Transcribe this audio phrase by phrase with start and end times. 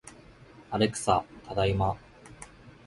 [0.71, 1.95] アレクサ、ただいま